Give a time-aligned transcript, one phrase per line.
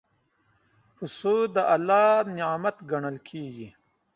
[0.95, 3.69] پسه د الله نعمت ګڼل کېږي.